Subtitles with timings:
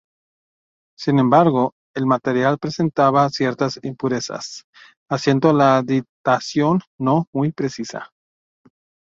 [0.97, 4.63] Sin embargo, el material presentaba ciertas impurezas,
[5.07, 8.09] haciendo la datación no muy precisa.